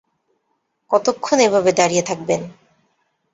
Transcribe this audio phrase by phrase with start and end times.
[0.91, 2.41] কতক্ষণ এভাবে দাঁড়িয়ে থাকবেন?